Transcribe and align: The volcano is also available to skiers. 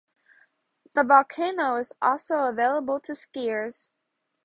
The 0.95 1.03
volcano 1.03 1.75
is 1.75 1.93
also 2.01 2.45
available 2.45 2.99
to 3.01 3.11
skiers. 3.13 3.91